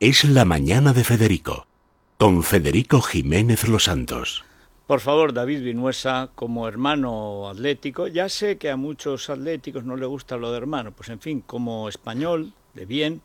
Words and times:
Es 0.00 0.22
la 0.22 0.44
mañana 0.44 0.92
de 0.92 1.02
Federico, 1.02 1.66
con 2.18 2.44
Federico 2.44 3.00
Jiménez 3.00 3.66
Los 3.66 3.84
Santos. 3.84 4.44
Por 4.86 5.00
favor, 5.00 5.32
David 5.32 5.64
Vinuesa, 5.64 6.30
como 6.36 6.68
hermano 6.68 7.48
atlético, 7.48 8.06
ya 8.06 8.28
sé 8.28 8.58
que 8.58 8.70
a 8.70 8.76
muchos 8.76 9.28
atléticos 9.28 9.82
no 9.82 9.96
le 9.96 10.06
gusta 10.06 10.36
lo 10.36 10.52
de 10.52 10.58
hermano, 10.58 10.92
pues 10.92 11.08
en 11.08 11.18
fin, 11.18 11.40
como 11.44 11.88
español, 11.88 12.52
de 12.74 12.86
bien, 12.86 13.22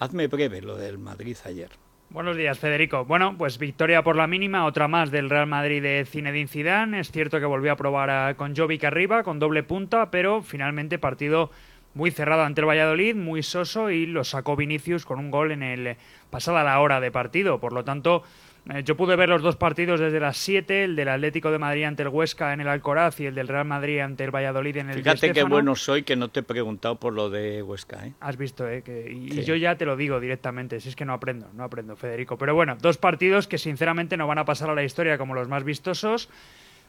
hazme 0.00 0.26
breve 0.26 0.60
lo 0.60 0.74
del 0.74 0.98
Madrid 0.98 1.36
ayer. 1.44 1.70
Buenos 2.10 2.36
días, 2.36 2.58
Federico. 2.58 3.04
Bueno, 3.04 3.36
pues 3.38 3.58
victoria 3.58 4.02
por 4.02 4.16
la 4.16 4.26
mínima, 4.26 4.66
otra 4.66 4.88
más 4.88 5.12
del 5.12 5.30
Real 5.30 5.46
Madrid 5.46 5.80
de 5.80 6.04
Zinedine 6.04 6.48
Zidane. 6.48 6.98
Es 6.98 7.12
cierto 7.12 7.38
que 7.38 7.46
volvió 7.46 7.70
a 7.70 7.76
probar 7.76 8.34
con 8.34 8.56
Jovic 8.56 8.82
arriba, 8.82 9.22
con 9.22 9.38
doble 9.38 9.62
punta, 9.62 10.10
pero 10.10 10.42
finalmente 10.42 10.98
partido 10.98 11.52
muy 11.98 12.12
cerrado 12.12 12.44
ante 12.44 12.60
el 12.60 12.68
Valladolid, 12.68 13.16
muy 13.16 13.42
soso 13.42 13.90
y 13.90 14.06
lo 14.06 14.22
sacó 14.22 14.54
Vinicius 14.54 15.04
con 15.04 15.18
un 15.18 15.32
gol 15.32 15.50
en 15.50 15.64
el 15.64 15.96
pasada 16.30 16.62
la 16.62 16.78
hora 16.78 17.00
de 17.00 17.10
partido. 17.10 17.58
Por 17.58 17.72
lo 17.72 17.82
tanto, 17.82 18.22
eh, 18.70 18.84
yo 18.84 18.96
pude 18.96 19.16
ver 19.16 19.28
los 19.28 19.42
dos 19.42 19.56
partidos 19.56 19.98
desde 19.98 20.20
las 20.20 20.36
7, 20.36 20.84
el 20.84 20.94
del 20.94 21.08
Atlético 21.08 21.50
de 21.50 21.58
Madrid 21.58 21.82
ante 21.82 22.04
el 22.04 22.08
Huesca 22.10 22.52
en 22.52 22.60
el 22.60 22.68
Alcoraz 22.68 23.18
y 23.18 23.26
el 23.26 23.34
del 23.34 23.48
Real 23.48 23.64
Madrid 23.64 23.98
ante 23.98 24.22
el 24.22 24.30
Valladolid 24.30 24.76
en 24.76 24.90
el 24.90 24.98
Fíjate 24.98 25.32
qué 25.32 25.42
bueno 25.42 25.74
soy 25.74 26.04
que 26.04 26.14
no 26.14 26.28
te 26.28 26.40
he 26.40 26.42
preguntado 26.44 27.00
por 27.00 27.12
lo 27.12 27.30
de 27.30 27.64
Huesca. 27.64 28.06
¿eh? 28.06 28.12
Has 28.20 28.36
visto, 28.36 28.68
¿eh? 28.68 28.82
Que, 28.82 29.10
y, 29.10 29.42
yo 29.42 29.56
ya 29.56 29.74
te 29.76 29.84
lo 29.84 29.96
digo 29.96 30.20
directamente, 30.20 30.78
si 30.78 30.90
es 30.90 30.94
que 30.94 31.04
no 31.04 31.14
aprendo, 31.14 31.50
no 31.52 31.64
aprendo, 31.64 31.96
Federico. 31.96 32.38
Pero 32.38 32.54
bueno, 32.54 32.76
dos 32.80 32.96
partidos 32.96 33.48
que 33.48 33.58
sinceramente 33.58 34.16
no 34.16 34.28
van 34.28 34.38
a 34.38 34.44
pasar 34.44 34.70
a 34.70 34.74
la 34.76 34.84
historia 34.84 35.18
como 35.18 35.34
los 35.34 35.48
más 35.48 35.64
vistosos. 35.64 36.30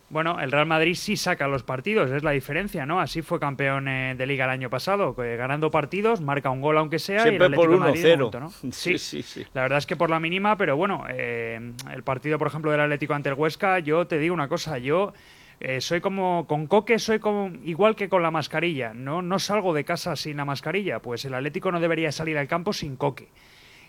Bueno, 0.10 0.40
el 0.40 0.52
Real 0.52 0.66
Madrid 0.66 0.96
sí 0.96 1.16
saca 1.16 1.48
los 1.48 1.62
partidos, 1.62 2.10
es 2.10 2.24
la 2.24 2.32
diferencia, 2.32 2.86
¿no? 2.86 3.00
Así 3.00 3.22
fue 3.22 3.40
campeón 3.40 3.88
eh, 3.88 4.16
de 4.18 4.26
Liga 4.26 4.46
el 4.46 4.52
año 4.52 4.70
pasado, 4.70 5.14
ganando 5.14 5.70
partidos, 5.70 6.20
marca 6.20 6.50
un 6.50 6.62
gol 6.62 6.78
aunque 6.80 6.98
sea 6.98 7.22
Siempre 7.22 7.48
y 7.48 7.50
el 7.52 7.56
por 7.56 7.70
1-0. 7.70 8.40
¿no? 8.40 8.50
Sí, 8.72 8.98
sí, 8.98 9.22
sí, 9.22 9.46
La 9.54 9.62
verdad 9.62 9.78
es 9.78 9.86
que 9.86 9.96
por 9.96 10.10
la 10.10 10.20
mínima, 10.20 10.58
pero 10.58 10.76
bueno, 10.76 11.04
eh, 11.10 11.60
el 11.94 12.04
partido, 12.04 12.40
por 12.40 12.48
ejemplo, 12.48 12.72
del 12.72 12.82
Atlético 12.82 13.14
ante 13.14 13.30
el 13.30 13.36
Huesca, 13.36 13.80
yo 13.80 14.08
te 14.08 14.18
digo 14.18 14.34
una 14.34 14.48
cosa, 14.48 14.80
yo 14.80 15.14
eh, 15.60 15.82
soy 15.82 16.02
como 16.02 16.48
con 16.48 16.68
Coque, 16.68 16.98
soy 16.98 17.20
como 17.20 17.52
igual 17.64 17.96
que 17.96 18.10
con 18.10 18.24
la 18.24 18.32
mascarilla, 18.32 18.94
no 18.94 19.22
no 19.22 19.40
salgo 19.40 19.74
de 19.74 19.84
casa 19.84 20.16
sin 20.16 20.38
la 20.38 20.46
mascarilla, 20.46 21.00
pues 21.00 21.26
el 21.26 21.34
Atlético 21.34 21.72
no 21.72 21.80
debería 21.80 22.12
salir 22.12 22.38
al 22.38 22.48
campo 22.48 22.74
sin 22.74 22.96
Coque. 22.96 23.28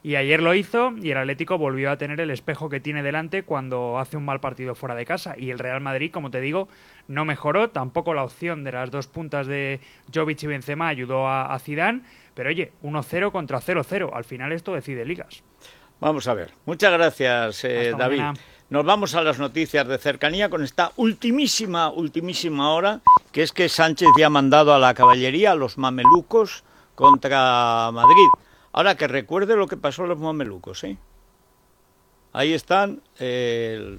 Y 0.02 0.16
ayer 0.16 0.42
lo 0.42 0.54
hizo 0.54 0.94
y 1.00 1.10
el 1.10 1.18
Atlético 1.18 1.58
volvió 1.58 1.90
a 1.90 1.98
tener 1.98 2.20
el 2.20 2.30
espejo 2.30 2.70
que 2.70 2.80
tiene 2.80 3.02
delante 3.02 3.42
cuando 3.42 3.98
hace 3.98 4.16
un 4.16 4.24
mal 4.24 4.40
partido 4.40 4.74
fuera 4.74 4.94
de 4.94 5.04
casa. 5.04 5.34
Y 5.36 5.50
el 5.50 5.58
Real 5.58 5.80
Madrid, 5.80 6.10
como 6.10 6.30
te 6.30 6.40
digo, 6.40 6.68
no 7.06 7.24
mejoró. 7.24 7.70
Tampoco 7.70 8.14
la 8.14 8.24
opción 8.24 8.64
de 8.64 8.72
las 8.72 8.90
dos 8.90 9.06
puntas 9.08 9.46
de 9.46 9.80
Jovic 10.12 10.42
y 10.42 10.46
Benzema 10.46 10.88
ayudó 10.88 11.28
a, 11.28 11.58
Zidane. 11.58 12.02
Pero 12.34 12.48
oye, 12.48 12.72
1-0 12.82 13.30
contra 13.30 13.60
0-0. 13.60 14.10
Al 14.12 14.24
final 14.24 14.52
esto 14.52 14.72
decide 14.72 15.04
ligas. 15.04 15.42
Vamos 16.00 16.26
a 16.28 16.34
ver. 16.34 16.52
Muchas 16.64 16.92
gracias, 16.92 17.64
eh, 17.64 17.92
David. 17.96 18.22
Nos 18.70 18.86
vamos 18.86 19.14
a 19.14 19.22
las 19.22 19.38
noticias 19.38 19.86
de 19.86 19.98
cercanía 19.98 20.48
con 20.48 20.62
esta 20.62 20.92
ultimísima, 20.96 21.90
ultimísima 21.90 22.72
hora, 22.72 23.00
que 23.32 23.42
es 23.42 23.52
que 23.52 23.68
Sánchez 23.68 24.08
ya 24.16 24.26
ha 24.26 24.30
mandado 24.30 24.72
a 24.72 24.78
la 24.78 24.94
caballería, 24.94 25.52
a 25.52 25.56
los 25.56 25.76
mamelucos, 25.76 26.64
contra 26.94 27.90
Madrid. 27.92 28.28
Ahora 28.72 28.96
que 28.96 29.08
recuerde 29.08 29.56
lo 29.56 29.66
que 29.66 29.76
pasó 29.76 30.04
a 30.04 30.06
los 30.06 30.18
mamelucos, 30.18 30.84
¿eh? 30.84 30.96
Ahí 32.32 32.52
están 32.52 33.02
eh, 33.18 33.98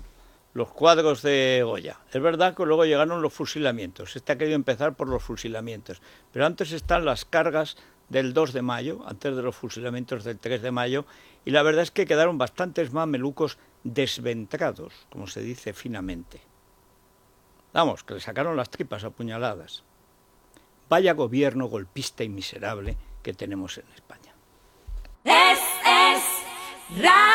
los 0.53 0.69
cuadros 0.69 1.22
de 1.22 1.61
Goya. 1.66 2.00
Es 2.11 2.22
verdad 2.22 2.55
que 2.55 2.66
luego 2.66 2.86
llegaron 2.86 3.22
los 3.22 3.33
fusilamientos. 3.33 4.16
Este 4.16 4.31
ha 4.31 4.38
querido 4.38 4.55
empezar 4.55 4.95
por 4.95 5.09
los 5.09 5.22
fusilamientos. 5.22 6.02
Pero 6.31 6.45
antes 6.45 6.72
están 6.72 7.03
las 7.03 7.25
cargas 7.25 7.75
del 8.08 8.33
2 8.33 8.53
de 8.53 8.61
mayo, 8.61 9.03
antes 9.05 9.36
de 9.36 9.41
los 9.41 9.55
fusilamientos 9.55 10.23
del 10.23 10.39
3 10.39 10.61
de 10.61 10.72
mayo. 10.72 11.06
Y 11.44 11.52
la 11.52 11.63
verdad 11.63 11.83
es 11.83 11.91
que 11.91 12.06
quedaron 12.06 12.38
bastantes 12.38 12.94
mamelucos 12.94 13.58
desventrados, 13.83 14.94
como 15.09 15.28
se 15.28 15.41
dice 15.41 15.73
finamente. 15.73 16.41
Vamos, 17.73 18.03
que 18.03 18.16
le 18.16 18.19
sacaron 18.19 18.56
las 18.56 18.69
tripas 18.69 19.03
apuñaladas. 19.03 19.84
Vaya 20.90 21.13
gobierno 21.13 21.67
golpista 21.67 22.23
y 22.23 22.29
miserable 22.29 22.97
que 23.23 23.34
tenemos 23.34 23.78
en 23.78 23.85
España. 23.96 24.21
Es, 27.03 27.31